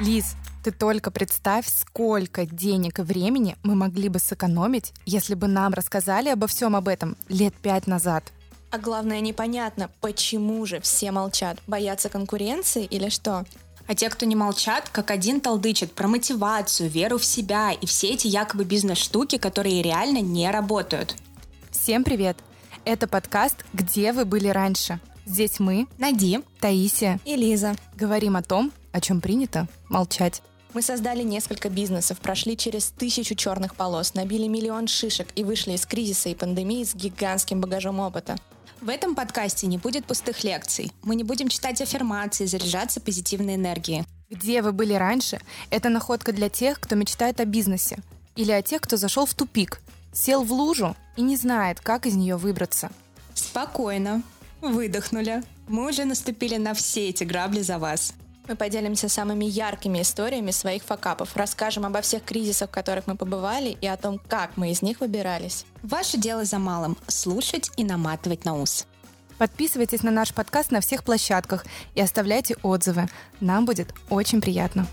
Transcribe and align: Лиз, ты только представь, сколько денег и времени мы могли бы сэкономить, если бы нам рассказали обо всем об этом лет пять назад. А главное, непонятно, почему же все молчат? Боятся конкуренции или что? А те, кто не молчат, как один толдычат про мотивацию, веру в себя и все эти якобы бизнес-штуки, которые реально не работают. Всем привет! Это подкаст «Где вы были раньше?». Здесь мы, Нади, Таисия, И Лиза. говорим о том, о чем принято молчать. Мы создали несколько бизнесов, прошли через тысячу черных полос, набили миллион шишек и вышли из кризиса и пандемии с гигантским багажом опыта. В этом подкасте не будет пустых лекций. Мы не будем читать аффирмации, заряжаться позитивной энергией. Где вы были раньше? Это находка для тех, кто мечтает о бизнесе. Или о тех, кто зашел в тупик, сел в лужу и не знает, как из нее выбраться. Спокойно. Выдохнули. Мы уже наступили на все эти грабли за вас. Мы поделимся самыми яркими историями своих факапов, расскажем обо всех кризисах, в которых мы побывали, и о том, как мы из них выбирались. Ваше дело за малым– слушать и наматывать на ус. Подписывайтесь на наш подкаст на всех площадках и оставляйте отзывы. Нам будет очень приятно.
Лиз, 0.00 0.36
ты 0.62 0.72
только 0.72 1.10
представь, 1.10 1.66
сколько 1.68 2.44
денег 2.44 2.98
и 2.98 3.02
времени 3.02 3.56
мы 3.62 3.74
могли 3.74 4.08
бы 4.08 4.18
сэкономить, 4.18 4.92
если 5.06 5.34
бы 5.34 5.46
нам 5.46 5.72
рассказали 5.72 6.28
обо 6.28 6.46
всем 6.46 6.76
об 6.76 6.88
этом 6.88 7.16
лет 7.28 7.54
пять 7.54 7.86
назад. 7.86 8.24
А 8.70 8.78
главное, 8.78 9.20
непонятно, 9.20 9.90
почему 10.00 10.66
же 10.66 10.80
все 10.80 11.12
молчат? 11.12 11.58
Боятся 11.66 12.10
конкуренции 12.10 12.84
или 12.84 13.08
что? 13.08 13.46
А 13.86 13.94
те, 13.94 14.10
кто 14.10 14.26
не 14.26 14.36
молчат, 14.36 14.88
как 14.90 15.10
один 15.10 15.40
толдычат 15.40 15.92
про 15.92 16.08
мотивацию, 16.08 16.90
веру 16.90 17.16
в 17.18 17.24
себя 17.24 17.72
и 17.72 17.86
все 17.86 18.08
эти 18.08 18.26
якобы 18.26 18.64
бизнес-штуки, 18.64 19.38
которые 19.38 19.80
реально 19.80 20.18
не 20.20 20.50
работают. 20.50 21.14
Всем 21.70 22.04
привет! 22.04 22.36
Это 22.84 23.06
подкаст 23.06 23.64
«Где 23.72 24.12
вы 24.12 24.24
были 24.24 24.48
раньше?». 24.48 25.00
Здесь 25.26 25.58
мы, 25.58 25.88
Нади, 25.98 26.40
Таисия, 26.60 27.18
И 27.24 27.34
Лиза. 27.34 27.74
говорим 27.96 28.36
о 28.36 28.42
том, 28.42 28.72
о 28.92 29.00
чем 29.00 29.20
принято 29.20 29.66
молчать. 29.88 30.40
Мы 30.72 30.82
создали 30.82 31.22
несколько 31.22 31.68
бизнесов, 31.68 32.20
прошли 32.20 32.56
через 32.56 32.86
тысячу 32.90 33.34
черных 33.34 33.74
полос, 33.74 34.14
набили 34.14 34.46
миллион 34.46 34.86
шишек 34.86 35.28
и 35.34 35.42
вышли 35.42 35.72
из 35.72 35.84
кризиса 35.84 36.28
и 36.28 36.34
пандемии 36.34 36.84
с 36.84 36.94
гигантским 36.94 37.60
багажом 37.60 37.98
опыта. 37.98 38.36
В 38.80 38.88
этом 38.88 39.14
подкасте 39.14 39.66
не 39.66 39.78
будет 39.78 40.04
пустых 40.04 40.44
лекций. 40.44 40.92
Мы 41.02 41.16
не 41.16 41.24
будем 41.24 41.48
читать 41.48 41.80
аффирмации, 41.80 42.46
заряжаться 42.46 43.00
позитивной 43.00 43.56
энергией. 43.56 44.04
Где 44.30 44.62
вы 44.62 44.72
были 44.72 44.92
раньше? 44.92 45.40
Это 45.70 45.88
находка 45.88 46.32
для 46.32 46.48
тех, 46.48 46.78
кто 46.78 46.94
мечтает 46.94 47.40
о 47.40 47.46
бизнесе. 47.46 47.98
Или 48.36 48.52
о 48.52 48.62
тех, 48.62 48.80
кто 48.82 48.96
зашел 48.96 49.24
в 49.26 49.34
тупик, 49.34 49.80
сел 50.12 50.44
в 50.44 50.52
лужу 50.52 50.94
и 51.16 51.22
не 51.22 51.36
знает, 51.36 51.80
как 51.80 52.06
из 52.06 52.14
нее 52.14 52.36
выбраться. 52.36 52.90
Спокойно. 53.34 54.22
Выдохнули. 54.68 55.42
Мы 55.68 55.88
уже 55.88 56.04
наступили 56.04 56.56
на 56.56 56.74
все 56.74 57.08
эти 57.08 57.24
грабли 57.24 57.60
за 57.60 57.78
вас. 57.78 58.14
Мы 58.48 58.56
поделимся 58.56 59.08
самыми 59.08 59.44
яркими 59.44 60.02
историями 60.02 60.50
своих 60.50 60.82
факапов, 60.82 61.36
расскажем 61.36 61.84
обо 61.84 62.00
всех 62.00 62.24
кризисах, 62.24 62.68
в 62.68 62.72
которых 62.72 63.06
мы 63.06 63.16
побывали, 63.16 63.76
и 63.80 63.86
о 63.86 63.96
том, 63.96 64.20
как 64.28 64.56
мы 64.56 64.70
из 64.70 64.82
них 64.82 65.00
выбирались. 65.00 65.64
Ваше 65.82 66.16
дело 66.16 66.44
за 66.44 66.58
малым– 66.58 66.96
слушать 67.08 67.70
и 67.76 67.84
наматывать 67.84 68.44
на 68.44 68.60
ус. 68.60 68.86
Подписывайтесь 69.38 70.02
на 70.02 70.10
наш 70.10 70.32
подкаст 70.32 70.70
на 70.70 70.80
всех 70.80 71.04
площадках 71.04 71.66
и 71.94 72.00
оставляйте 72.00 72.56
отзывы. 72.62 73.08
Нам 73.40 73.66
будет 73.66 73.92
очень 74.10 74.40
приятно. 74.40 74.86